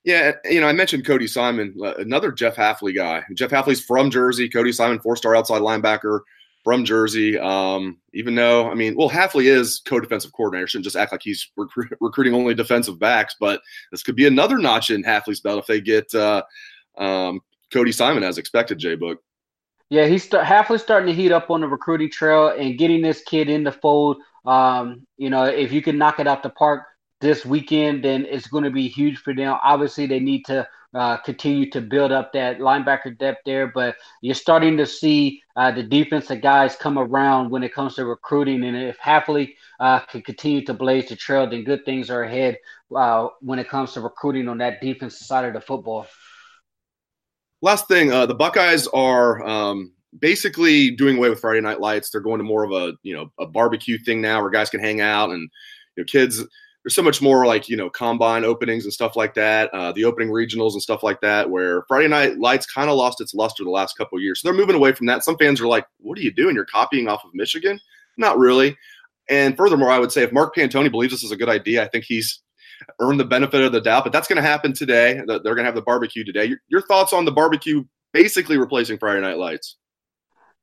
Yeah, 0.04 0.32
you 0.44 0.60
know, 0.60 0.68
I 0.68 0.72
mentioned 0.72 1.04
Cody 1.04 1.26
Simon, 1.26 1.74
uh, 1.82 1.94
another 1.96 2.32
Jeff 2.32 2.56
Hafley 2.56 2.94
guy. 2.94 3.24
Jeff 3.34 3.50
Hafley's 3.50 3.82
from 3.84 4.10
Jersey. 4.10 4.48
Cody 4.48 4.72
Simon, 4.72 5.00
four-star 5.00 5.36
outside 5.36 5.60
linebacker 5.60 6.20
from 6.64 6.84
Jersey. 6.84 7.38
Um, 7.38 7.98
even 8.12 8.34
though, 8.34 8.70
I 8.70 8.74
mean, 8.74 8.94
well, 8.96 9.10
Hafley 9.10 9.44
is 9.44 9.80
co-defensive 9.86 10.32
coordinator. 10.32 10.66
Shouldn't 10.66 10.84
just 10.84 10.96
act 10.96 11.12
like 11.12 11.22
he's 11.22 11.50
recru- 11.58 11.90
recruiting 12.00 12.34
only 12.34 12.54
defensive 12.54 12.98
backs. 12.98 13.36
But 13.38 13.60
this 13.90 14.02
could 14.02 14.16
be 14.16 14.26
another 14.26 14.58
notch 14.58 14.90
in 14.90 15.02
Hafley's 15.02 15.40
belt 15.40 15.60
if 15.60 15.66
they 15.66 15.80
get 15.80 16.14
uh, 16.14 16.42
um, 16.96 17.40
Cody 17.72 17.92
Simon 17.92 18.22
as 18.22 18.38
expected. 18.38 18.78
J 18.78 18.94
Book. 18.94 19.22
Yeah, 19.90 20.06
he's 20.06 20.28
Hafley's 20.28 20.82
starting 20.82 21.06
to 21.06 21.14
heat 21.14 21.32
up 21.32 21.50
on 21.50 21.62
the 21.62 21.68
recruiting 21.68 22.10
trail 22.10 22.48
and 22.48 22.76
getting 22.76 23.00
this 23.00 23.22
kid 23.22 23.48
in 23.48 23.64
the 23.64 23.72
fold. 23.72 24.18
Um, 24.44 25.06
you 25.16 25.30
know, 25.30 25.44
if 25.44 25.72
you 25.72 25.80
can 25.80 25.96
knock 25.96 26.20
it 26.20 26.26
out 26.26 26.42
the 26.42 26.50
park 26.50 26.84
this 27.20 27.44
weekend, 27.44 28.04
then 28.04 28.26
it's 28.26 28.46
going 28.46 28.64
to 28.64 28.70
be 28.70 28.88
huge 28.88 29.18
for 29.18 29.34
them. 29.34 29.56
Obviously, 29.62 30.06
they 30.06 30.20
need 30.20 30.44
to 30.44 30.68
uh, 30.94 31.16
continue 31.18 31.70
to 31.70 31.80
build 31.80 32.12
up 32.12 32.32
that 32.32 32.58
linebacker 32.58 33.16
depth 33.18 33.40
there. 33.44 33.66
But 33.66 33.96
you're 34.20 34.34
starting 34.34 34.76
to 34.76 34.86
see 34.86 35.42
uh, 35.58 35.72
the 35.72 35.82
defensive 35.82 36.40
guys 36.40 36.76
come 36.76 36.96
around 36.96 37.50
when 37.50 37.64
it 37.64 37.74
comes 37.74 37.96
to 37.96 38.04
recruiting. 38.04 38.62
And 38.62 38.76
if 38.76 38.96
Hafley 38.98 39.56
uh, 39.80 39.98
can 39.98 40.22
continue 40.22 40.64
to 40.66 40.72
blaze 40.72 41.08
the 41.08 41.16
trail, 41.16 41.50
then 41.50 41.64
good 41.64 41.84
things 41.84 42.10
are 42.10 42.22
ahead 42.22 42.58
uh, 42.94 43.26
when 43.40 43.58
it 43.58 43.68
comes 43.68 43.92
to 43.94 44.00
recruiting 44.00 44.46
on 44.46 44.58
that 44.58 44.80
defensive 44.80 45.26
side 45.26 45.46
of 45.46 45.54
the 45.54 45.60
football. 45.60 46.06
Last 47.60 47.88
thing, 47.88 48.12
uh, 48.12 48.26
the 48.26 48.36
Buckeyes 48.36 48.86
are 48.86 49.44
um, 49.44 49.92
basically 50.16 50.92
doing 50.92 51.16
away 51.16 51.28
with 51.28 51.40
Friday 51.40 51.60
night 51.60 51.80
lights. 51.80 52.10
They're 52.10 52.20
going 52.20 52.38
to 52.38 52.44
more 52.44 52.62
of 52.62 52.70
a 52.70 52.96
you 53.02 53.16
know 53.16 53.32
a 53.40 53.46
barbecue 53.46 53.98
thing 53.98 54.20
now, 54.20 54.40
where 54.40 54.50
guys 54.50 54.70
can 54.70 54.78
hang 54.78 55.00
out 55.00 55.30
and 55.30 55.50
you 55.96 56.02
know 56.02 56.04
kids 56.04 56.46
there's 56.88 56.94
so 56.94 57.02
much 57.02 57.20
more 57.20 57.44
like 57.44 57.68
you 57.68 57.76
know 57.76 57.90
combine 57.90 58.46
openings 58.46 58.84
and 58.84 58.94
stuff 58.94 59.14
like 59.14 59.34
that 59.34 59.68
uh, 59.74 59.92
the 59.92 60.06
opening 60.06 60.30
regionals 60.30 60.72
and 60.72 60.80
stuff 60.80 61.02
like 61.02 61.20
that 61.20 61.50
where 61.50 61.82
friday 61.86 62.08
night 62.08 62.38
lights 62.38 62.64
kind 62.64 62.88
of 62.88 62.96
lost 62.96 63.20
its 63.20 63.34
luster 63.34 63.62
the 63.62 63.68
last 63.68 63.98
couple 63.98 64.18
years. 64.18 64.40
So 64.40 64.48
they're 64.48 64.58
moving 64.58 64.74
away 64.74 64.92
from 64.92 65.06
that. 65.08 65.22
Some 65.22 65.36
fans 65.36 65.60
are 65.60 65.66
like 65.66 65.86
what 65.98 66.16
are 66.16 66.22
you 66.22 66.32
doing? 66.32 66.54
You're 66.54 66.64
copying 66.64 67.06
off 67.06 67.24
of 67.26 67.34
michigan? 67.34 67.78
Not 68.16 68.38
really. 68.38 68.74
And 69.28 69.54
furthermore 69.54 69.90
i 69.90 69.98
would 69.98 70.10
say 70.10 70.22
if 70.22 70.32
mark 70.32 70.56
pantoni 70.56 70.90
believes 70.90 71.12
this 71.12 71.22
is 71.22 71.30
a 71.30 71.36
good 71.36 71.50
idea 71.50 71.84
i 71.84 71.88
think 71.88 72.06
he's 72.06 72.40
earned 73.00 73.20
the 73.20 73.24
benefit 73.26 73.60
of 73.60 73.72
the 73.72 73.82
doubt 73.82 74.04
but 74.04 74.12
that's 74.14 74.26
going 74.26 74.40
to 74.40 74.48
happen 74.48 74.72
today. 74.72 75.20
They're 75.26 75.40
going 75.40 75.58
to 75.58 75.64
have 75.64 75.74
the 75.74 75.82
barbecue 75.82 76.24
today. 76.24 76.46
Your, 76.46 76.58
your 76.68 76.80
thoughts 76.86 77.12
on 77.12 77.26
the 77.26 77.32
barbecue 77.32 77.84
basically 78.14 78.56
replacing 78.56 78.96
friday 78.96 79.20
night 79.20 79.36
lights 79.36 79.76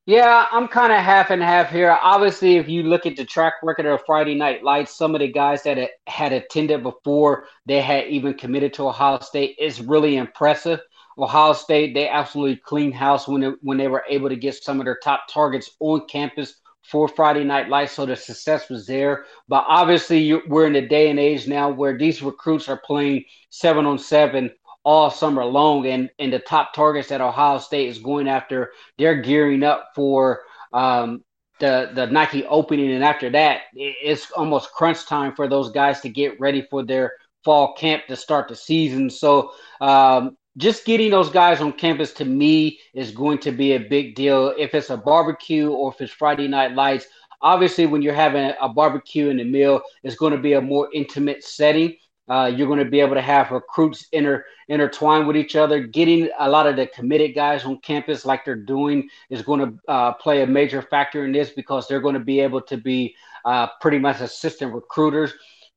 yeah, 0.06 0.46
I'm 0.52 0.68
kind 0.68 0.94
of 0.94 1.00
half 1.00 1.32
and 1.32 1.42
half 1.42 1.72
here. 1.72 1.98
Obviously, 2.00 2.58
if 2.58 2.70
you 2.70 2.84
look 2.84 3.08
at 3.08 3.16
the 3.16 3.26
track 3.26 3.56
record 3.64 3.88
of 3.88 4.06
Friday 4.06 4.36
Night 4.36 4.64
Lights, 4.64 4.96
some 4.96 5.16
of 5.16 5.22
the 5.22 5.32
guys 5.32 5.64
that 5.64 5.90
had 6.06 6.32
attended 6.32 6.84
before 6.84 7.46
they 7.66 7.82
had 7.82 8.08
even 8.08 8.36
committed 8.36 8.74
to 8.76 8.88
Ohio 8.88 9.20
State 9.20 9.56
is 9.60 9.82
really 9.82 10.18
impressive. 10.18 10.80
Ohio 11.18 11.54
State, 11.54 11.96
they 11.96 12.08
absolutely 12.08 12.58
cleaned 12.58 12.94
house 12.94 13.28
when 13.28 13.42
they, 13.42 13.52
when 13.62 13.80
they 13.80 13.88
were 13.88 14.04
able 14.08 14.30
to 14.30 14.36
get 14.36 14.54
some 14.54 14.80
of 14.80 14.86
their 14.86 15.00
top 15.04 15.22
targets 15.28 15.72
on 15.80 16.06
campus 16.08 16.62
for 16.84 17.08
Friday 17.08 17.44
Night 17.44 17.68
Lights, 17.68 17.94
so 17.94 18.06
the 18.06 18.16
success 18.16 18.70
was 18.70 18.86
there. 18.86 19.26
But 19.48 19.66
obviously, 19.68 20.40
we're 20.48 20.68
in 20.68 20.76
a 20.76 20.88
day 20.88 21.10
and 21.10 21.20
age 21.20 21.48
now 21.48 21.72
where 21.72 21.98
these 21.98 22.22
recruits 22.22 22.70
are 22.70 22.78
playing 22.78 23.26
seven 23.50 23.88
on 23.88 23.98
seven 23.98 24.52
all 24.86 25.10
summer 25.10 25.44
long. 25.44 25.86
And 25.88 26.10
and 26.20 26.32
the 26.32 26.40
top 26.40 26.74
targets 26.74 27.10
that 27.10 27.20
Ohio 27.22 27.58
State 27.58 27.90
is 27.90 28.00
going 28.00 28.28
after, 28.30 28.72
they're 28.98 29.22
gearing 29.22 29.64
up 29.64 29.90
for 29.96 30.44
um, 30.72 31.24
the 31.60 31.92
the 31.94 32.08
Nike 32.08 32.46
opening, 32.46 32.92
and 32.92 33.04
after 33.04 33.30
that, 33.32 33.62
it's 33.74 34.32
almost 34.32 34.72
crunch 34.72 35.06
time 35.06 35.36
for 35.36 35.48
those 35.48 35.72
guys 35.72 36.02
to 36.02 36.10
get 36.10 36.40
ready 36.40 36.66
for 36.70 36.84
their 36.84 37.14
fall 37.44 37.74
camp 37.76 38.04
to 38.08 38.16
start 38.16 38.48
the 38.48 38.56
season. 38.56 39.10
So 39.10 39.52
um, 39.80 40.36
just 40.58 40.86
getting 40.86 41.12
those 41.12 41.30
guys 41.30 41.62
on 41.62 41.74
campus 41.74 42.12
to 42.14 42.26
me 42.26 42.80
is 42.94 43.12
going 43.12 43.38
to 43.40 43.52
be 43.52 43.74
a 43.74 43.80
big 43.80 44.16
deal. 44.16 44.54
If 44.58 44.74
it's 44.74 44.90
a 44.90 44.98
barbecue 44.98 45.70
or 45.70 45.94
if 45.94 46.02
it's 46.02 46.12
Friday 46.12 46.48
night 46.48 46.74
lights, 46.74 47.06
obviously 47.42 47.86
when 47.86 48.02
you're 48.02 48.14
having 48.14 48.52
a 48.60 48.68
barbecue 48.70 49.30
and 49.30 49.40
a 49.40 49.46
meal, 49.46 49.82
it's 50.04 50.16
going 50.16 50.34
to 50.34 50.40
be 50.40 50.54
a 50.54 50.62
more 50.62 50.90
intimate 50.94 51.44
setting. 51.44 51.96
Uh, 52.28 52.52
you're 52.56 52.68
going 52.68 52.84
to 52.84 52.90
be 52.90 53.00
able 53.00 53.16
to 53.16 53.22
have 53.22 53.52
recruits 53.52 54.08
inter 54.12 54.44
intertwine 54.68 55.28
with 55.28 55.38
each 55.38 55.56
other. 55.56 55.86
Getting 55.86 56.30
a 56.40 56.50
lot 56.50 56.66
of 56.66 56.76
the 56.76 56.88
committed 56.88 57.36
guys 57.36 57.66
on 57.66 57.80
campus, 57.80 58.26
like 58.26 58.44
they're 58.44 58.56
doing, 58.56 59.10
is 59.30 59.42
going 59.42 59.60
to 59.60 59.92
uh, 59.92 60.14
play 60.14 60.42
a 60.42 60.48
major 60.48 60.82
factor 60.82 61.26
in 61.26 61.32
this 61.32 61.52
because 61.52 61.88
they're 61.88 62.02
going 62.02 62.16
to 62.16 62.20
be 62.20 62.40
able 62.40 62.62
to 62.62 62.78
be 62.78 63.16
uh, 63.46 63.68
pretty 63.80 64.00
much 64.00 64.22
assistant 64.22 64.74
recruiters. 64.74 65.34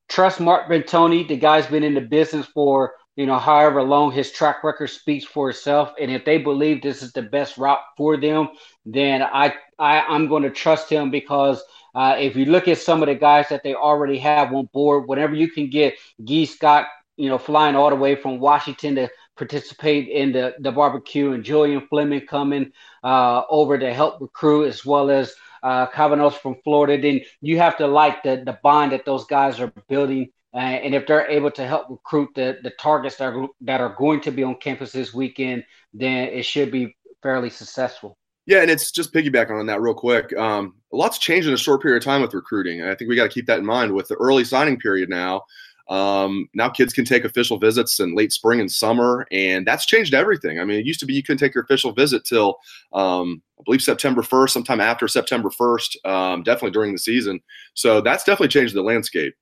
Trust 0.08 0.40
Mark 0.40 0.68
Pantoni. 0.70 1.28
The 1.28 1.36
guy's 1.36 1.66
been 1.66 1.84
in 1.84 1.94
the 1.94 2.00
business 2.00 2.46
for 2.46 2.94
you 3.18 3.26
know 3.26 3.38
however 3.38 3.82
long. 3.82 4.12
His 4.12 4.30
track 4.30 4.62
record 4.62 4.86
speaks 4.86 5.24
for 5.24 5.50
itself, 5.50 5.92
and 6.00 6.10
if 6.10 6.24
they 6.24 6.38
believe 6.38 6.80
this 6.80 7.02
is 7.02 7.12
the 7.12 7.22
best 7.22 7.58
route 7.58 7.80
for 7.96 8.16
them, 8.16 8.48
then 8.86 9.22
I, 9.22 9.54
I 9.76 10.02
I'm 10.02 10.28
going 10.28 10.44
to 10.44 10.50
trust 10.50 10.88
him 10.88 11.10
because 11.10 11.60
uh, 11.96 12.14
if 12.16 12.36
you 12.36 12.44
look 12.44 12.68
at 12.68 12.78
some 12.78 13.02
of 13.02 13.08
the 13.08 13.16
guys 13.16 13.48
that 13.48 13.64
they 13.64 13.74
already 13.74 14.18
have 14.18 14.54
on 14.54 14.68
board, 14.72 15.08
whenever 15.08 15.34
you 15.34 15.50
can 15.50 15.68
get 15.68 15.94
Gee 16.22 16.46
Scott, 16.46 16.86
you 17.16 17.28
know, 17.28 17.38
flying 17.38 17.74
all 17.74 17.90
the 17.90 17.96
way 17.96 18.14
from 18.14 18.38
Washington 18.38 18.94
to 18.94 19.10
participate 19.36 20.08
in 20.08 20.30
the, 20.30 20.54
the 20.60 20.70
barbecue, 20.70 21.32
and 21.32 21.42
Julian 21.42 21.88
Fleming 21.88 22.24
coming 22.24 22.70
uh, 23.02 23.42
over 23.50 23.76
to 23.78 23.92
help 23.92 24.20
recruit, 24.20 24.68
as 24.68 24.86
well 24.86 25.10
as 25.10 25.34
uh, 25.64 25.86
from 26.30 26.56
Florida, 26.62 27.02
then 27.02 27.20
you 27.40 27.58
have 27.58 27.76
to 27.78 27.86
like 27.88 28.22
the, 28.22 28.42
the 28.46 28.58
bond 28.62 28.92
that 28.92 29.04
those 29.04 29.24
guys 29.24 29.58
are 29.58 29.72
building. 29.88 30.30
Uh, 30.54 30.58
and 30.58 30.94
if 30.94 31.06
they're 31.06 31.28
able 31.28 31.50
to 31.50 31.66
help 31.66 31.90
recruit 31.90 32.30
the, 32.34 32.58
the 32.62 32.70
targets 32.80 33.16
that 33.16 33.34
are, 33.34 33.48
that 33.60 33.80
are 33.80 33.94
going 33.98 34.20
to 34.20 34.30
be 34.30 34.42
on 34.42 34.54
campus 34.56 34.92
this 34.92 35.12
weekend, 35.12 35.64
then 35.92 36.28
it 36.28 36.44
should 36.44 36.70
be 36.70 36.96
fairly 37.22 37.50
successful. 37.50 38.16
Yeah, 38.46 38.62
and 38.62 38.70
it's 38.70 38.90
just 38.90 39.12
piggybacking 39.12 39.58
on 39.58 39.66
that 39.66 39.82
real 39.82 39.92
quick. 39.92 40.34
Um, 40.34 40.76
lot's 40.90 41.18
changed 41.18 41.48
in 41.48 41.52
a 41.52 41.58
short 41.58 41.82
period 41.82 41.98
of 41.98 42.04
time 42.04 42.22
with 42.22 42.32
recruiting. 42.32 42.80
And 42.80 42.88
I 42.88 42.94
think 42.94 43.10
we 43.10 43.16
got 43.16 43.24
to 43.24 43.28
keep 43.28 43.46
that 43.46 43.58
in 43.58 43.66
mind 43.66 43.92
with 43.92 44.08
the 44.08 44.14
early 44.14 44.44
signing 44.44 44.78
period 44.78 45.10
now. 45.10 45.42
Um, 45.88 46.48
now 46.54 46.68
kids 46.68 46.92
can 46.92 47.04
take 47.04 47.24
official 47.24 47.58
visits 47.58 48.00
in 48.00 48.14
late 48.14 48.32
spring 48.32 48.60
and 48.60 48.70
summer, 48.70 49.26
and 49.30 49.66
that's 49.66 49.86
changed 49.86 50.14
everything. 50.14 50.60
I 50.60 50.64
mean, 50.64 50.78
it 50.78 50.86
used 50.86 51.00
to 51.00 51.06
be 51.06 51.14
you 51.14 51.22
couldn't 51.22 51.38
take 51.38 51.54
your 51.54 51.64
official 51.64 51.92
visit 51.92 52.24
till 52.24 52.58
um, 52.92 53.42
I 53.58 53.62
believe 53.64 53.82
September 53.82 54.22
1st, 54.22 54.50
sometime 54.50 54.80
after 54.80 55.08
September 55.08 55.50
1st, 55.50 56.06
um, 56.06 56.42
definitely 56.42 56.72
during 56.72 56.92
the 56.92 56.98
season. 56.98 57.40
So 57.74 58.00
that's 58.00 58.24
definitely 58.24 58.48
changed 58.48 58.74
the 58.74 58.82
landscape. 58.82 59.34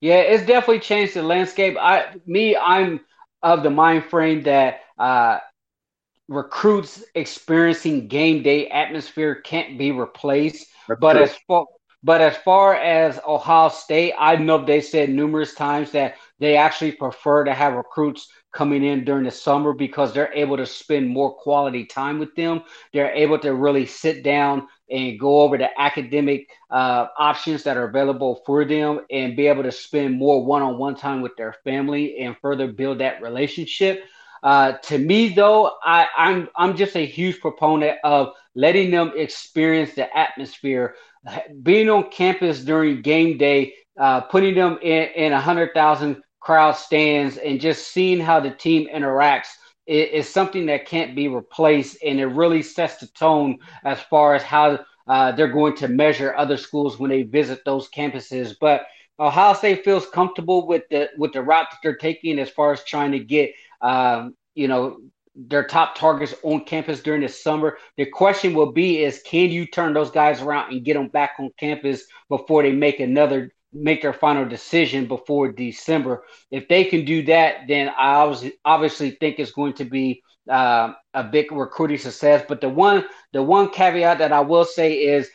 Yeah, 0.00 0.16
it's 0.16 0.46
definitely 0.46 0.80
changed 0.80 1.14
the 1.14 1.22
landscape. 1.22 1.76
I, 1.80 2.16
me, 2.26 2.56
I'm 2.56 3.00
of 3.42 3.62
the 3.62 3.70
mind 3.70 4.04
frame 4.04 4.42
that 4.42 4.80
uh, 4.98 5.38
recruits 6.28 7.04
experiencing 7.14 8.08
game 8.08 8.42
day 8.42 8.68
atmosphere 8.68 9.36
can't 9.36 9.78
be 9.78 9.92
replaced. 9.92 10.66
That's 10.88 11.00
but 11.00 11.14
true. 11.14 11.22
as 11.22 11.36
far 11.46 11.66
but 12.02 12.20
as 12.20 12.36
far 12.36 12.74
as 12.74 13.18
Ohio 13.26 13.70
State, 13.70 14.12
I 14.18 14.36
know 14.36 14.62
they 14.62 14.82
said 14.82 15.08
numerous 15.08 15.54
times 15.54 15.90
that 15.92 16.16
they 16.38 16.54
actually 16.54 16.92
prefer 16.92 17.44
to 17.44 17.54
have 17.54 17.72
recruits 17.72 18.28
coming 18.52 18.84
in 18.84 19.06
during 19.06 19.24
the 19.24 19.30
summer 19.30 19.72
because 19.72 20.12
they're 20.12 20.32
able 20.34 20.58
to 20.58 20.66
spend 20.66 21.08
more 21.08 21.34
quality 21.34 21.86
time 21.86 22.18
with 22.18 22.34
them. 22.34 22.62
They're 22.92 23.12
able 23.14 23.38
to 23.38 23.54
really 23.54 23.86
sit 23.86 24.22
down 24.22 24.68
and 24.90 25.18
go 25.18 25.40
over 25.40 25.56
the 25.56 25.68
academic 25.80 26.48
uh, 26.70 27.06
options 27.18 27.62
that 27.64 27.76
are 27.76 27.88
available 27.88 28.42
for 28.44 28.64
them 28.64 29.00
and 29.10 29.36
be 29.36 29.46
able 29.46 29.62
to 29.62 29.72
spend 29.72 30.18
more 30.18 30.44
one-on-one 30.44 30.94
time 30.94 31.22
with 31.22 31.36
their 31.36 31.54
family 31.64 32.18
and 32.18 32.36
further 32.42 32.68
build 32.70 32.98
that 32.98 33.22
relationship. 33.22 34.04
Uh, 34.42 34.72
to 34.72 34.98
me, 34.98 35.30
though, 35.30 35.72
I, 35.82 36.06
I'm 36.16 36.48
I'm 36.54 36.76
just 36.76 36.96
a 36.96 37.06
huge 37.06 37.40
proponent 37.40 37.98
of 38.04 38.34
letting 38.54 38.90
them 38.90 39.12
experience 39.16 39.94
the 39.94 40.14
atmosphere, 40.14 40.96
being 41.62 41.88
on 41.88 42.10
campus 42.10 42.60
during 42.60 43.00
game 43.00 43.38
day, 43.38 43.72
uh, 43.98 44.20
putting 44.20 44.54
them 44.54 44.78
in 44.82 45.08
in 45.16 45.32
a 45.32 45.40
hundred 45.40 45.72
thousand 45.72 46.22
crowd 46.40 46.72
stands, 46.72 47.38
and 47.38 47.58
just 47.58 47.88
seeing 47.88 48.20
how 48.20 48.38
the 48.38 48.50
team 48.50 48.86
interacts 48.94 49.48
is, 49.86 50.28
something 50.28 50.66
that 50.66 50.86
can't 50.86 51.14
be 51.14 51.28
replaced, 51.28 51.98
and 52.04 52.20
it 52.20 52.26
really 52.26 52.62
sets 52.62 52.98
the 52.98 53.06
tone 53.08 53.58
as 53.84 54.00
far 54.00 54.34
as 54.34 54.42
how 54.42 54.80
uh, 55.06 55.32
they're 55.32 55.48
going 55.48 55.76
to 55.76 55.88
measure 55.88 56.34
other 56.36 56.56
schools 56.56 56.98
when 56.98 57.10
they 57.10 57.22
visit 57.22 57.60
those 57.64 57.88
campuses, 57.90 58.54
but. 58.60 58.86
Ohio 59.16 59.54
State 59.54 59.84
feels 59.84 60.08
comfortable 60.08 60.66
with 60.66 60.82
the 60.90 61.08
with 61.16 61.32
the 61.32 61.40
route 61.40 61.68
that 61.70 61.78
they're 61.84 61.94
taking 61.94 62.40
as 62.40 62.50
far 62.50 62.72
as 62.72 62.82
trying 62.82 63.12
to 63.12 63.20
get 63.20 63.52
um, 63.80 64.34
you 64.54 64.66
know, 64.66 64.98
their 65.36 65.66
top 65.66 65.96
targets 65.96 66.34
on 66.42 66.64
campus 66.64 67.02
during 67.02 67.22
the 67.22 67.28
summer. 67.28 67.76
The 67.96 68.06
question 68.06 68.54
will 68.54 68.72
be 68.72 69.02
is 69.02 69.22
can 69.26 69.50
you 69.50 69.66
turn 69.66 69.92
those 69.92 70.10
guys 70.10 70.40
around 70.40 70.72
and 70.72 70.84
get 70.84 70.94
them 70.94 71.08
back 71.08 71.32
on 71.38 71.50
campus 71.58 72.04
before 72.28 72.62
they 72.62 72.72
make 72.72 73.00
another 73.00 73.52
make 73.74 74.02
their 74.02 74.12
final 74.12 74.44
decision 74.44 75.06
before 75.06 75.52
December? 75.52 76.24
If 76.50 76.68
they 76.68 76.84
can 76.84 77.04
do 77.04 77.24
that, 77.24 77.66
then 77.68 77.88
I 77.88 78.14
obviously, 78.14 78.52
obviously 78.64 79.10
think 79.12 79.38
it's 79.38 79.52
going 79.52 79.74
to 79.74 79.84
be 79.84 80.22
uh, 80.48 80.92
a 81.12 81.24
big 81.24 81.52
recruiting 81.52 81.98
success. 81.98 82.44
But 82.48 82.60
the 82.60 82.68
one 82.68 83.04
the 83.32 83.42
one 83.42 83.70
caveat 83.70 84.18
that 84.18 84.32
I 84.32 84.40
will 84.40 84.64
say 84.64 84.94
is 84.94 85.30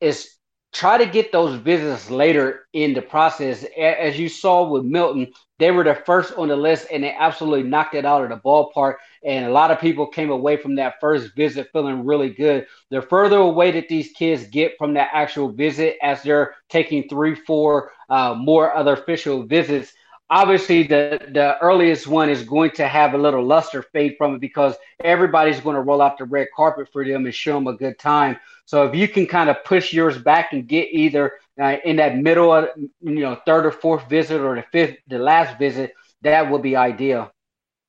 is 0.00 0.36
try 0.72 0.98
to 0.98 1.06
get 1.06 1.32
those 1.32 1.58
visits 1.58 2.10
later 2.10 2.66
in 2.72 2.94
the 2.94 3.02
process. 3.02 3.64
As 3.78 4.18
you 4.18 4.28
saw 4.28 4.68
with 4.68 4.84
Milton, 4.84 5.32
they 5.58 5.70
were 5.70 5.84
the 5.84 5.94
first 5.94 6.34
on 6.34 6.48
the 6.48 6.56
list 6.56 6.86
and 6.92 7.02
they 7.02 7.12
absolutely 7.12 7.62
knocked 7.62 7.94
it 7.94 8.04
out 8.04 8.22
of 8.22 8.28
the 8.30 8.36
ballpark. 8.36 8.96
And 9.24 9.46
a 9.46 9.50
lot 9.50 9.70
of 9.70 9.80
people 9.80 10.06
came 10.06 10.30
away 10.30 10.56
from 10.56 10.74
that 10.76 11.00
first 11.00 11.34
visit 11.34 11.68
feeling 11.72 12.04
really 12.04 12.30
good. 12.30 12.66
The 12.90 13.00
further 13.02 13.38
away 13.38 13.70
that 13.72 13.88
these 13.88 14.12
kids 14.12 14.46
get 14.48 14.76
from 14.78 14.94
that 14.94 15.10
actual 15.12 15.50
visit, 15.50 15.96
as 16.02 16.22
they're 16.22 16.54
taking 16.68 17.08
three, 17.08 17.34
four 17.34 17.92
uh, 18.08 18.34
more 18.34 18.74
other 18.74 18.94
official 18.94 19.42
visits, 19.44 19.92
obviously 20.30 20.82
the 20.82 21.20
the 21.32 21.58
earliest 21.60 22.06
one 22.06 22.28
is 22.28 22.42
going 22.42 22.70
to 22.72 22.88
have 22.88 23.14
a 23.14 23.18
little 23.18 23.44
luster 23.44 23.82
fade 23.82 24.16
from 24.18 24.34
it 24.34 24.40
because 24.40 24.74
everybody's 25.02 25.60
going 25.60 25.76
to 25.76 25.82
roll 25.82 26.02
out 26.02 26.18
the 26.18 26.24
red 26.24 26.48
carpet 26.54 26.88
for 26.92 27.04
them 27.04 27.24
and 27.24 27.34
show 27.34 27.54
them 27.54 27.66
a 27.66 27.74
good 27.74 27.98
time. 27.98 28.36
So 28.64 28.84
if 28.84 28.94
you 28.94 29.08
can 29.08 29.26
kind 29.26 29.48
of 29.48 29.62
push 29.64 29.92
yours 29.92 30.18
back 30.18 30.52
and 30.52 30.66
get 30.66 30.88
either 30.90 31.32
uh, 31.60 31.76
in 31.84 31.96
that 31.96 32.16
middle, 32.16 32.52
of, 32.52 32.68
you 32.76 33.20
know, 33.20 33.40
third 33.46 33.64
or 33.64 33.70
fourth 33.70 34.08
visit 34.08 34.40
or 34.40 34.56
the 34.56 34.64
fifth, 34.72 34.96
the 35.06 35.18
last 35.18 35.58
visit, 35.58 35.92
that 36.22 36.50
would 36.50 36.62
be 36.62 36.74
ideal. 36.74 37.30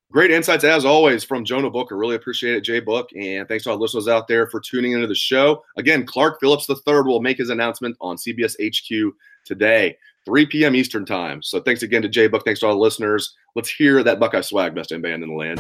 Great 0.10 0.32
insights 0.32 0.64
as 0.64 0.86
always 0.86 1.24
from 1.26 1.44
Jonah 1.44 1.70
Booker. 1.70 1.98
Really 1.98 2.16
appreciate 2.16 2.56
it, 2.56 2.62
Jay 2.62 2.80
Book. 2.80 3.10
And 3.14 3.46
thanks 3.48 3.66
to 3.66 3.72
all 3.72 3.78
listeners 3.78 4.08
out 4.08 4.28
there 4.28 4.48
for 4.48 4.62
tuning 4.62 4.94
into 4.94 5.08
the 5.08 5.16
show. 5.16 5.66
Again, 5.76 6.06
Clark 6.06 6.40
Phillips 6.40 6.70
III 6.70 7.02
will 7.02 7.22
make 7.22 7.38
his 7.38 7.50
announcement 7.50 7.98
on 8.00 8.16
CBS 8.16 8.56
HQ 8.64 9.14
today, 9.44 9.98
3 10.28 10.46
p.m. 10.48 10.76
Eastern 10.76 11.06
Time. 11.06 11.42
So 11.42 11.62
thanks 11.62 11.84
again 11.84 12.02
to 12.02 12.10
Jay 12.10 12.28
Book. 12.28 12.44
Thanks 12.44 12.60
to 12.60 12.68
all 12.68 12.74
the 12.74 12.80
listeners. 12.80 13.34
Let's 13.56 13.70
hear 13.70 14.04
that 14.04 14.20
Buckeye 14.20 14.42
swag, 14.42 14.76
best 14.76 14.92
in 14.92 15.00
band 15.00 15.24
in 15.24 15.30
the 15.30 15.36
land. 15.36 15.58